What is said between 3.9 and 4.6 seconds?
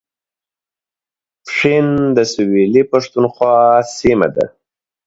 سیمه ده